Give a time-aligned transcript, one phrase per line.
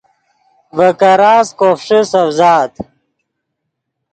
[0.75, 2.73] ڤے کراست کوفݰے سڤزآت